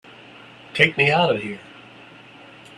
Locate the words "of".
1.35-1.43